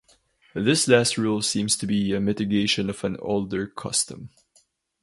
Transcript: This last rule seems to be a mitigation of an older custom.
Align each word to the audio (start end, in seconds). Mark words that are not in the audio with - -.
This 0.55 0.87
last 0.87 1.15
rule 1.19 1.43
seems 1.43 1.77
to 1.77 1.85
be 1.85 2.11
a 2.11 2.19
mitigation 2.19 2.89
of 2.89 3.03
an 3.03 3.17
older 3.19 3.67
custom. 3.67 4.31